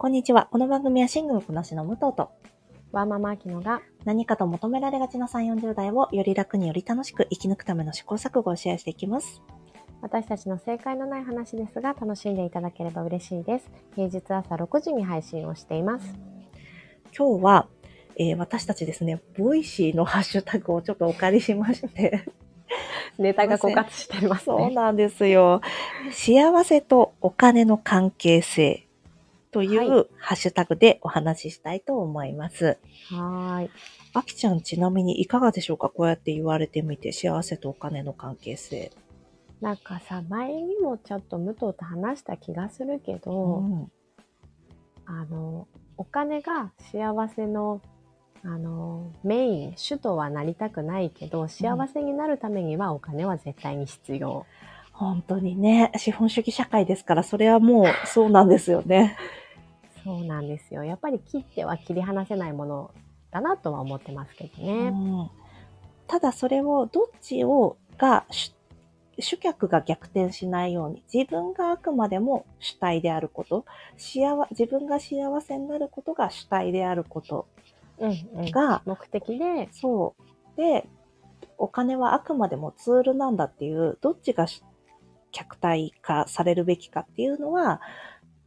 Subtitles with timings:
[0.00, 0.48] こんにちは。
[0.50, 2.30] この番組はシングル子なしの武藤と
[2.90, 9.42] ワーママアキノが何かと求められがちな3、40代をより楽により楽しく生き抜くための試行錯誤をシェアしていきます。
[10.00, 13.70] 私たちの正解のない話ですが楽しんでいただければ嬉しいです。
[13.94, 16.14] 平日朝6時に配信をしています。
[17.14, 17.68] 今日は、
[18.16, 22.24] えー私たちですね、ボイシーのハッシュタグをちょっとお借りしまして、
[23.20, 24.56] ネタが枯渇してますね。
[24.56, 25.60] そうなんですよ。
[26.10, 28.86] 幸せとお金の関係性
[29.50, 32.78] という、はハッシュタグでお話ししたいと思います。
[33.10, 33.70] はーい。
[34.14, 35.88] あきちゃんちなみにいかがでしょうか？
[35.88, 38.90] こうやって言われてみて、幸せとお金の関係性。
[39.60, 43.92] なんかさ、前にもちょっと武藤と話した気がするけど、うん
[45.06, 47.82] あの、お金が幸せの、
[48.44, 54.46] あの、メイン、主とはなりたくないけど、幸せになるためにはお金は絶対に必要。
[55.00, 59.16] 本当にね、資本主義社会ですから、それはもう そうなんですよね。
[60.04, 60.84] そうなんですよ。
[60.84, 62.90] やっぱり切っては切り離せないもの
[63.30, 64.72] だなとは思ってますけどね。
[64.88, 65.30] うん
[66.06, 68.52] ただそれをどっちをが主
[69.20, 73.64] 主客が逆転しないように自分があくまでも主体であること
[73.96, 77.46] 幸自分が幸せになることが主体であること
[77.98, 80.88] うんうん、が、目的で、そうで
[81.58, 84.64] お金はあくまでもツールなんだっていうどっちがし
[85.32, 87.80] 客体化されるべきかっていうのは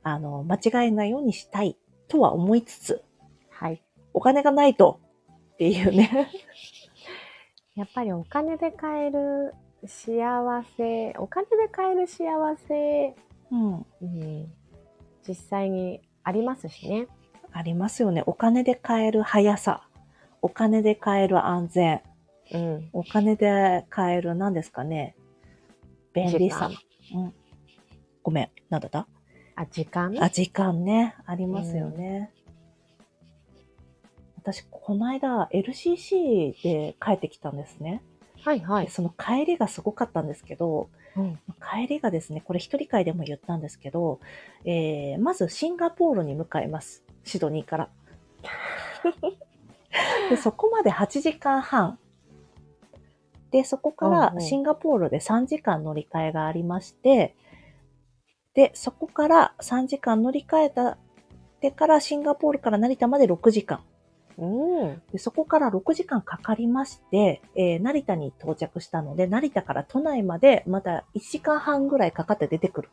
[0.04, 3.04] あの間違えないようにしたいとは思いつつ
[3.50, 3.82] はい。
[4.14, 5.00] お金がないと
[5.54, 6.30] っていうね。
[7.76, 12.26] やっぱりお金で買える幸せ、お金で買える幸
[12.58, 13.16] せ、
[13.52, 13.86] うん。
[14.02, 14.54] うん、
[15.28, 17.08] 実際にありますしね。
[17.52, 18.24] ありますよね。
[18.26, 19.88] お金で買える速さ。
[20.42, 22.02] お金で買える安全。
[22.52, 22.90] うん。
[22.94, 25.16] お金で買える何ですかね。
[26.14, 26.78] 便利さ時。
[27.16, 27.34] うん。
[28.22, 28.50] ごめん。
[28.70, 29.08] なんだった？
[29.56, 30.16] あ、時間？
[30.22, 31.16] あ、時間ね。
[31.26, 32.32] ありますよね。
[34.38, 38.02] 私、この間 LCC で帰ってきたんですね。
[38.42, 38.86] はいはい。
[38.86, 41.40] でその帰りがすごかったんですけど、うん。
[41.62, 44.20] 帰りがですね、これ一人会でも言ったんですけど、
[44.66, 47.04] えー、まずシンガポールに向かいます。
[47.24, 47.90] シドニーから。
[50.30, 52.00] でそこまで8時間半。
[53.54, 57.36] で、そこかうんうんらシンガポールで3時間乗り換えがありまして、
[58.56, 60.98] で、そこから3時間乗り換えた、
[61.62, 63.82] でからシンガポールから成田まで6時間。
[64.40, 65.02] うん。
[65.12, 72.90] でそこから6時間かかりまして、えー成田に到着したので、成田から都内までまた1時間半ぐらいかかって出てくる。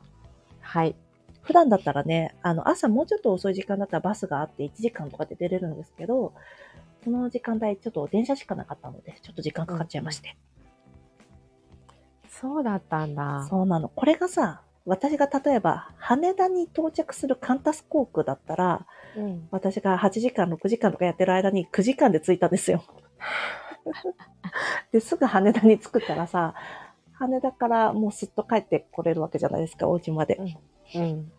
[0.61, 0.95] はい。
[1.41, 6.35] 普段だったらね、あの、朝もうちょっと遅い時間だったらバスがあって1時間とかで出れるんですけど、
[7.03, 10.37] その時間帯ちょっと電車しかなかったので、ちょっと時間かかっちゃいまして。
[12.31, 13.47] そうだったんだ。
[13.49, 13.89] そうなの。
[13.89, 18.87] これがさ、私が例えば羽田に到着するカンタス航空だったら、
[19.17, 19.49] うん。
[19.51, 22.83] 私が8時間、6時間とかやってる間に9時間で着いたんですよ。
[24.93, 26.55] で、すぐ羽田に着くからさ、
[27.13, 30.41] 羽田からもうすっと帰ってこれるわけじゃないですか、お家まで。
[30.95, 31.33] うん。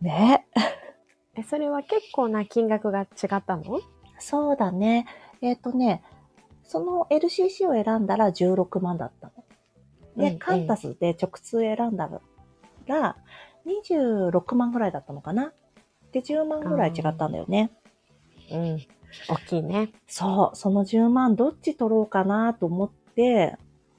[0.00, 0.46] ね。
[1.34, 3.80] え、それは結構な金額が違ったの？
[4.18, 5.06] そうだね。
[5.40, 6.02] えっ、とね、
[6.64, 9.32] その LCC を選んだら16万だったの。
[10.18, 12.10] で、うんうんカンタスで直通選んだ
[12.86, 13.16] ら
[13.66, 15.52] 26万ぐらいだったのかな？
[16.12, 17.70] で、10万ぐらい違ったんだよね。
[18.50, 18.78] うん。
[19.28, 19.90] 大きいね。
[20.06, 23.56] そう、その10万どっち取ろうかなと思って、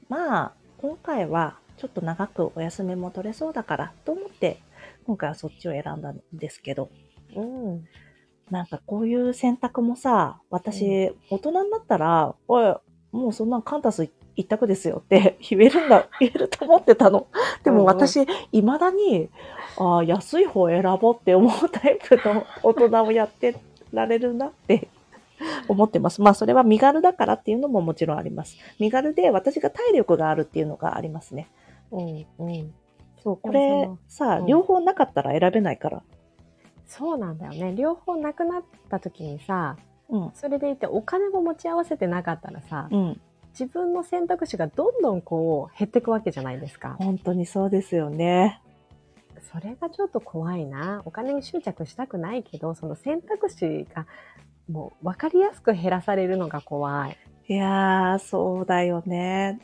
[0.07, 4.59] まあ、今回はちょっと長くお休みも取れそうだからと思って、
[5.05, 6.89] 今回はそっちを選んだんですけど、
[7.35, 7.85] うん。
[8.49, 12.75] なんかこういう選択もさ、私、大人になったら、おい、
[13.11, 17.27] もうそんなんカンタス一択ですよって 言えるんだ、 言えると思ってたの。
[17.63, 19.29] でも私、未だに、
[19.77, 23.55] ああ、安い方選ぼうって思うタイプの大人をやって
[23.91, 24.87] られるなって
[25.67, 26.21] 思ってます。
[26.21, 28.57] まあそれは身軽だからっていうのももちろんあります。
[28.79, 31.47] 身軽で私が体力があるっていうのがありますね。
[31.91, 32.25] うん。
[32.39, 32.73] うん。
[33.21, 36.01] そう、こでれもさ、うん両方なかったら選べないから。
[36.85, 37.75] そうなんだよね。
[37.75, 39.75] 両方なくなった時にさ、
[40.09, 40.31] うん。
[40.33, 43.21] それでいてお金も持ち合わせてなかったらさ、うん。
[43.51, 46.95] 自分の選択肢がどんどんこう減っていくわけじゃないですか。
[46.99, 48.61] 本当にそうですよね。
[49.51, 51.01] それがちょっと怖いな。
[51.05, 54.05] お金に執着したくないけど、その選択肢が
[54.69, 57.17] もう分かりやすく減らされるのが怖い。
[57.47, 59.59] いやー、そうだよね。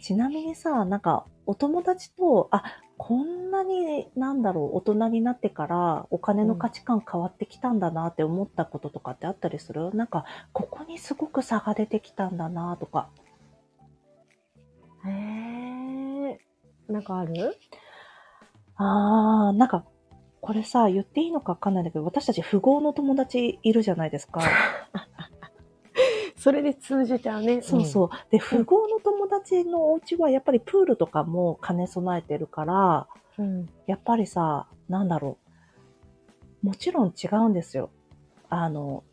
[0.00, 2.62] ちなみにさ、なんか、お友達と、あ、
[2.96, 9.94] こんなに、なんだろう、大人になってから、お金の価値観変わってきたんだなって思ったこととかってあったりする？
[9.94, 13.08] なんか、ここにすごく差が出てきたんだなとか。
[15.06, 16.38] へえ。
[16.92, 17.56] なんかある？
[18.76, 19.84] あー、なんか、
[20.40, 24.40] これさ、言っていいのかわかんないんだけど、私たち富豪の友達いるじゃないですか。
[26.44, 27.62] それで通じちゃうね。
[27.62, 28.10] そうそう。
[28.30, 33.08] で、富豪の友達のお家はやっぱりプールとかも兼ね備えてるから、
[33.38, 33.60] うん。
[33.60, 33.68] うん。
[33.86, 35.38] やっぱりさ、なんだろ
[36.62, 36.66] う。
[36.66, 37.88] もちろん違うんですよ。
[38.50, 39.04] あの、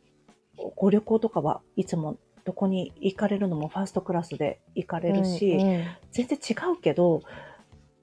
[0.75, 7.21] ご旅行とかはいつもどこに行かれるのもファーストクラスで行かれるし、うんうん全然違うけど、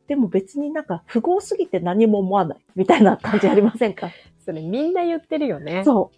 [0.06, 4.10] でも別になんか富豪すぎて何も思わないみたいな感じありませんか？
[4.40, 5.84] それみんな言ってるよね。
[5.84, 6.12] そ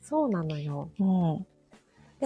[0.00, 0.88] そうなのよ。
[1.00, 1.04] う。
[1.04, 1.06] う
[1.38, 1.46] ん。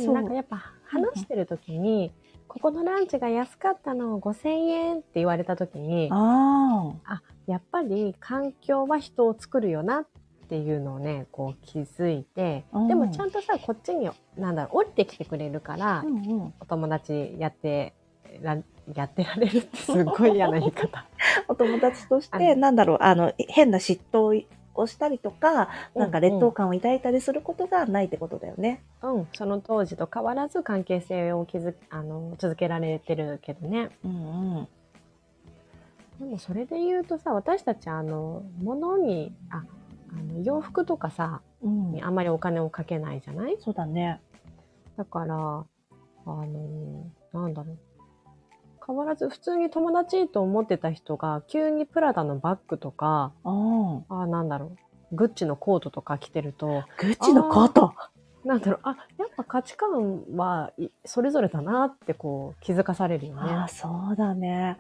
[0.02, 2.12] でもなんかやっぱ話してる時に、
[2.48, 7.22] ここのランチが安かったの5000円って言われた時に、ああ。
[7.46, 10.06] やっぱり環境は人を作るよなっ
[10.48, 16.54] ていうのをね、こう気づいて、うんでもちゃんとさ、こっちに、なんだろう、降りてきてくれるから、うんうん。
[16.60, 17.94] お友達やって
[18.42, 18.58] ら、
[18.94, 21.06] やってられるってすっごい嫌な言い方。
[21.46, 24.44] お友達としあて、のなんだろう、あの、変な嫉妬
[24.80, 28.82] をしたりとか、なんか劣等うん感を抱いたりすることがないってことだよね。
[29.02, 33.90] うん、その当時と変わらず関係性を築あの続けられてるけどね。
[34.04, 34.68] うんうん。
[36.18, 39.64] でもそれで言うとさ、私たちあの、物に、あ、
[40.12, 43.56] あの洋服とかさ、うんにあんまりお金をかけないじゃない？
[43.60, 44.20] そうだね。
[44.96, 45.66] だから、あ
[46.26, 47.78] の、なんだろう。
[48.86, 54.04] 変わらず普通に友達と思ってた人が急にプラダのバッグとか、うん。
[54.08, 54.72] あなんだろ
[55.12, 55.16] う。
[55.16, 57.94] グッチのコートとか着てると、グッチのコート？
[58.44, 63.68] なんだろう、あ、やっぱ価値観はいそれぞれだなってこう気づかされるよああ、ね。
[63.68, 64.78] そうだね。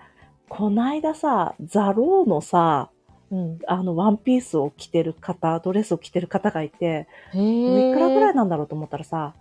[0.48, 2.90] こないださ、ザローのさ、
[3.30, 3.58] うん。
[3.66, 9.34] あの、ワンピースを着てる方、ドレスを着てる方がいて、へいくらぐらいいなんだろうと思ったらさ、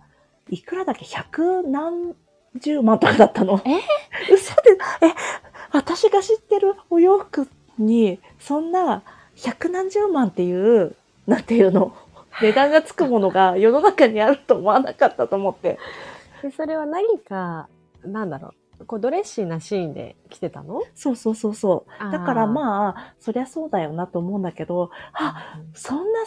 [0.48, 1.04] いくらだっけ？
[1.04, 2.14] 百何
[2.56, 3.60] 十万とかだったの。
[3.64, 3.80] え？
[4.32, 5.14] 嘘で、え、
[5.72, 7.48] 私が知ってるお洋服
[7.78, 9.02] に、そんな
[9.36, 11.94] 百何十万っていう、なんていうの、
[12.42, 15.78] 値段がつくものが世の中にあると思わなかったと思って。
[16.42, 17.68] でそれは何か、
[18.04, 20.82] なんだろう、こうドレッシーなシーンで着てたの？
[20.94, 22.12] そうそうそうそう。
[22.12, 26.20] だからあまあ、そりゃそうだよなと思うんだけど、あ、うんそんな、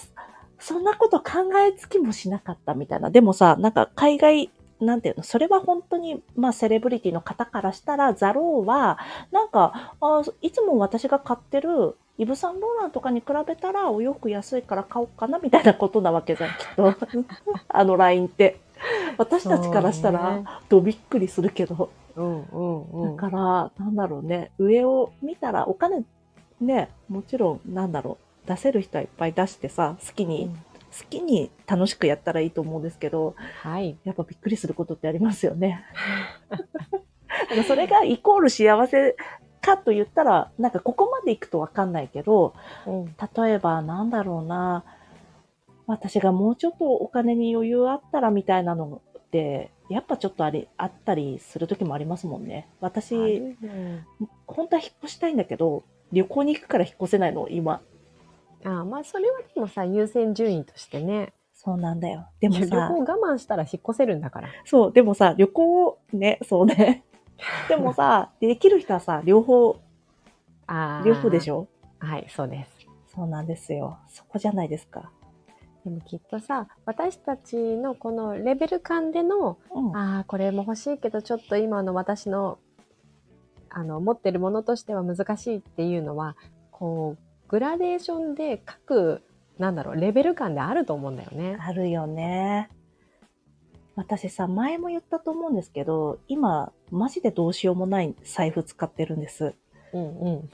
[0.59, 3.09] そんなこと考えつきもしなかったみたいな。
[3.09, 4.49] でもさ、なんか海外、
[4.83, 8.97] なんていうの、それは本当に、まあ、セレブリティの方からしたら、ザローは、
[9.31, 16.93] なんか、あいつも私が買ってる、イブ・サンローランとかに比べたら、お洋服安いから買おうかな、みたいなことなわけじゃん、 きっと。
[17.69, 18.59] あのラインって。
[19.17, 21.89] 私たちからしたら、どびっくりするけど。
[22.15, 23.15] うんうんうん。
[23.15, 26.03] だから、なんだろうね、上を見たら、お金、
[26.59, 33.97] ね、もちろん、なんだろう、出せる人はいっぱい出してさ、好きに、うん好きに楽しくやったらいいと思うんですけど、はい。
[34.03, 35.83] やっぱびっくりすることってありますよね。
[37.67, 39.15] それがイコール幸せ
[39.61, 42.53] かと言ったら、なんかここまで行くとわかんないけど、
[42.85, 44.83] うん例えばなんだろうな、
[45.87, 52.67] 私がもうちょっとお金に余裕あったらみたいなのって、やっぱちょっとあり、あったりする時もありますもんね。
[52.81, 54.05] 私、うん
[54.45, 57.81] 本当は引っ越したいんだけど、旅行に行くから引っ越せないの、今。
[58.65, 61.33] あまあそれはでもさ、優先順位としてね。
[61.53, 62.27] そうなんだよ。
[62.39, 64.49] でもさ、行我慢したら引っ越せるんだから。
[64.65, 67.03] そう、でもさ、旅行、ね、そうね。
[67.69, 69.79] でもさ、できる人はさ、両方、
[70.67, 71.67] あー両方でしょ？
[71.99, 72.87] はい、そうです。
[73.15, 73.97] そうなんですよ。
[74.09, 75.11] そこじゃないですか。
[75.83, 79.95] でもきっとさ、私たちのこのレベル感での、うん。
[79.97, 82.57] ああ、これも欲しいけど、ちょっと今の私の、
[83.69, 86.35] あの、持ってるものとしては難しいっていうのは、
[86.71, 89.21] こう、グラデーションで各、
[89.59, 91.55] なんだろう、レベル感であると思うんだよね。
[91.59, 92.67] あるよね。
[93.95, 99.53] 私さ、前も言ったと思うんですけど、今、マジでどうしようもない財布使ってるんです。
[99.93, 100.49] うんうん。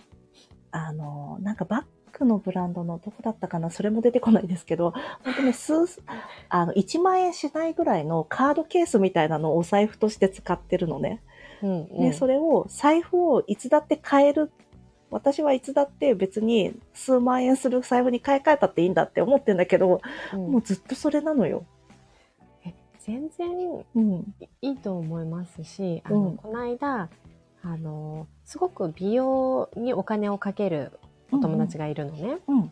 [0.72, 3.70] あの、なんかバッグのブランドのどこだったかな？
[3.70, 4.92] それも出てこないですけど、
[5.24, 6.02] 本当に数、
[6.50, 11.24] あの、1万円しないぐらいのカードケースみたいなのをお財布として使ってるのね。
[11.64, 14.52] うんうん、で、それを、財布をいつだって買える。
[15.12, 20.02] 私はいつだって別に数万円する財布に買い替えたっていいんだって思ってんだけど、
[20.34, 21.66] うんもうずっとそれなのよ。
[23.10, 23.50] 全然
[23.96, 24.36] うん。
[24.62, 27.10] いいと思いますし、あの、うんこの間、
[27.64, 30.92] あの、すごく美容にお金をかける
[31.32, 32.38] お友達がいるのね。
[32.48, 32.72] うん。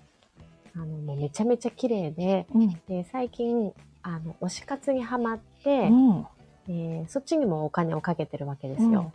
[0.75, 2.70] あの、もうめちゃめちゃ綺麗で、うん。
[2.88, 6.25] で最近、あの、推し活にハマって、うん。
[6.70, 9.12] えーそっちにもお金をかけてるわけですよ。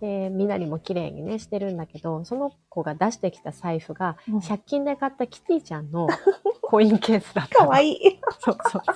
[0.00, 6.06] で、みなりも綺麗にね、してるんだけど、その子が出してきた財布が、うん100均で買ったキティちゃんの
[6.62, 7.70] コインケースだったの。
[7.70, 8.18] かわいい。
[8.40, 8.94] そうそうそう。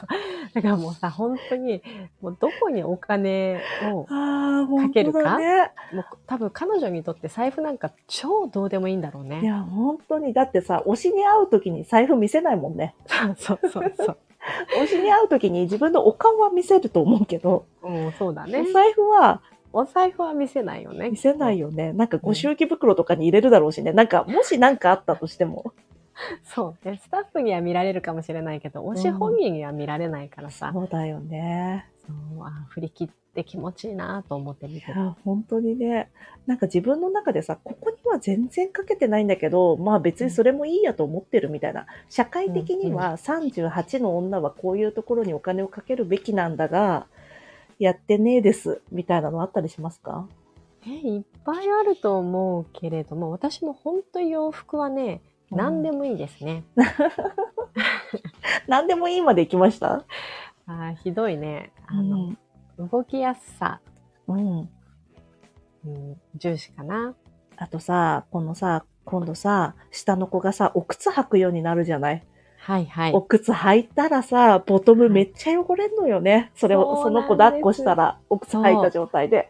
[0.54, 1.82] だからもうさ、本当に、
[2.20, 3.60] もうどこにお金
[3.92, 5.38] を、ああ、かけるか？
[5.38, 5.70] ね。
[5.92, 9.40] もう多分彼女にとって財布なんか超どうでもいいんだろうね。
[9.42, 10.32] いや、本当に。
[10.32, 12.94] だってさ、推しに会うときに財布見せないもんね。
[13.06, 14.16] そうそうそうそう。
[14.82, 18.72] 推しに会うときに自分のお顔は見せると思うけど、うん、そうだねお。
[18.72, 19.42] 財布は
[19.72, 21.10] お財布は見せないよね。
[21.10, 21.92] 見せないよね。
[21.92, 23.92] なんかご祝儀袋とかに入れるだろうしね。
[23.92, 25.72] なんか、もしなんかあったとしても。
[26.44, 27.00] そうね。
[27.02, 30.70] スタッフには見られるかもしれないけど、推し本人には見られないからさ。
[30.72, 31.86] そうだよね。
[32.06, 35.00] そうあ振り切って気持ちいいなと思って見てる。
[35.00, 36.10] いや、本当にね。
[36.46, 41.86] なんか自分の中でさ、ここには全然かけてないんだけど、まあ別にそれもいいやと思ってるみたいな。
[42.08, 47.06] 社会的には38の女はこういうところにお金をかけるべきなんだが、
[47.80, 48.80] やってねえです。
[48.92, 50.28] みたいなのあったりしますか？
[50.86, 56.62] え、いっぱいあると思うけれども、私も本当に洋服はね、何でもいいですね。
[58.68, 60.04] 何でもいいまで行きました？
[60.66, 61.72] あーひどいね。
[61.86, 62.38] あうの、ん。
[62.78, 63.80] 動きやすさ、
[64.28, 64.68] うん。
[65.86, 67.14] うん、重視かな。
[67.56, 72.22] あとさ、このさ、今度さ、下の子がさ、お靴履くようになるじゃない、
[72.62, 73.12] はいはい。
[73.12, 76.50] お靴履いたらさ、ボトムめっちゃ汚れんのよね。
[76.54, 79.48] それを、その子抱っこしたら、お靴履いた状態で。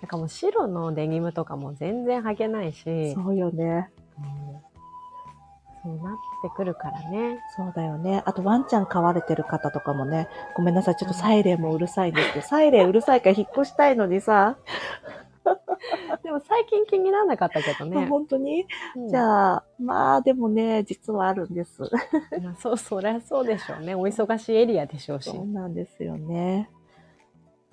[0.00, 3.90] なんかもう白のデニムとかも全然履けないし、そうよね。
[4.18, 4.72] うん
[5.84, 7.40] そうなってくるからね。
[7.56, 8.22] そうだよね。
[8.24, 14.56] あとワンちゃん飼われてる方とかもね、ごめんなさい、ちょっとサイレンもうるさいんですけど、サイレンうるさいから引っ越したいのにさ、
[16.22, 18.06] でも最近気にならなかったけどね。
[18.08, 18.66] 本当に？
[18.96, 21.82] うんじゃあ、まあでもね、実はあるんです。
[22.42, 23.94] まあそう、そりゃそうでしょうね。
[23.94, 25.30] お忙しいエリアでしょうし。
[25.30, 26.70] そうなんですよね。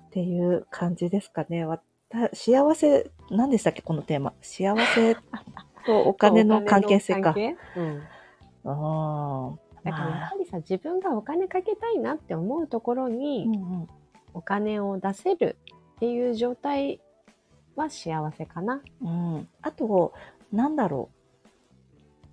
[0.06, 1.64] っていう感じですかね。
[1.64, 4.32] わた幸せ、何でしたっけ、このテーマ。
[4.40, 5.14] 幸せ
[5.86, 6.98] とお金の関係？
[6.98, 7.34] 性か
[7.76, 8.02] うん。
[8.64, 13.88] あだからやはりさ、自分がお金かけたいなって思うところに、うんうん
[14.32, 15.56] お金を出せる
[15.96, 17.00] っていう状態
[17.76, 18.82] は幸せかな。
[19.02, 20.12] うん、あと、
[20.52, 21.20] なんだろう。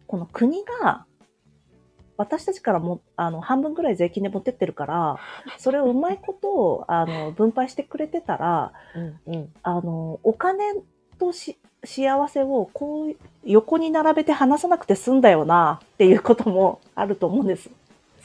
[0.07, 1.05] この国が、
[2.17, 5.17] 私たちからも、あの、半分ぐらい税金で持ってってるから、
[5.59, 9.53] それをうまいこと、あの、分配してくれてたら、うんうん。
[9.61, 10.63] あの、お金
[11.19, 17.69] とし幸せをこう、横に並べて話さなくて済んだよな、っていうこともあると思うんです。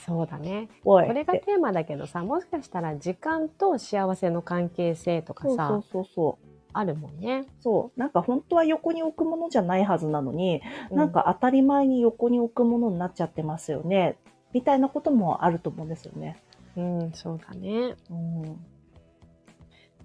[0.06, 0.68] そうだね。
[0.82, 6.51] これがテーマだけどさ、もしかしたら時間と幸せの関係性とかさ、そうそうそうそう。
[6.72, 7.44] あるもんね。
[7.60, 8.00] そう。
[8.00, 14.16] なんか本当は横に置くものじゃないはずなのに、うなん、か当たり前に横に置くものになっちゃってますよね。
[14.52, 16.42] みたいなこともあると思うんですよね。
[16.76, 17.94] うん、そうだね。
[18.10, 18.56] うん。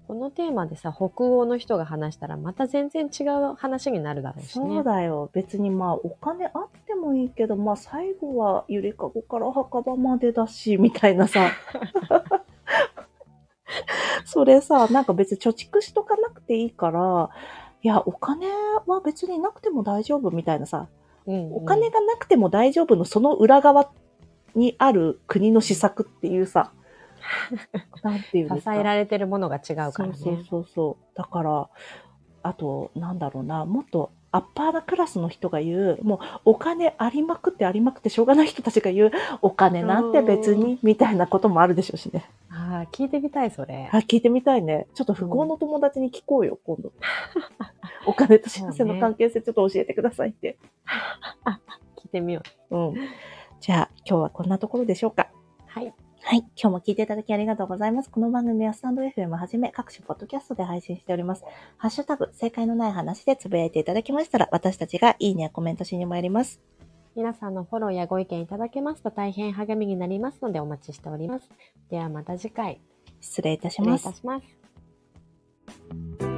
[0.08, 4.66] このテーマでさ、北欧の人が話したらまた全然違う話になるだろうしね。
[4.66, 5.28] そうだよ。
[5.34, 11.52] 別にまあお金あってもいいけど、まあ最後はゆりかごから墓場までだし、みたいなさ。
[14.28, 17.30] それさ、なんか別に貯蓄しとかなくていいから、
[17.82, 18.46] いや、お金
[18.86, 20.88] は別になくても大丈夫みたいなさ、
[21.26, 23.90] うんうんお金がなくても大丈夫のその裏側
[24.54, 26.72] にある国の施策っていうさ、
[28.02, 28.74] なんていうんですか？
[28.74, 30.14] 支えられてるものが違うからね。
[30.14, 31.16] そうそうそうそう。
[31.16, 31.68] だから、
[32.42, 42.28] あと、なんだろうな、もっとアッパーなクラスの人が言う、もうお金ありまくってありまくってしょうがない人たちが言う、お金なんて別に、みたいなこともあるでしょうしね。
[42.50, 43.88] ああ、聞いてみたい、それ。
[43.90, 44.86] あ、聞いてみたいね。
[44.94, 46.92] ちょっと不幸の友達に聞こうよ、今度。
[48.06, 50.58] お金と幸せの関係性ちょっと教えてくださいって。
[51.96, 52.76] 聞いてみよう。
[52.76, 52.94] うん。
[53.60, 55.28] じゃあ、今日はこんなところでしょうか。
[56.28, 56.40] はい。
[56.40, 56.46] はい。
[56.60, 58.10] 今日も聞いていただきありがとうございます。
[58.10, 61.44] この番組はスタンド FM はじめ各種ポッドキャストで配信しております。
[61.78, 66.60] ハッシュタグ、正解のない話でつぶやいていただきましたら、私たちがいいねやコメントしに参ります。
[67.16, 71.48] 皆さんのフォローやご意見いただけますと大変励みになりますのでお待ちしております。
[71.88, 72.82] ではまた次回、
[73.20, 74.12] 失礼いたし失礼ますいた。
[74.12, 76.37] します。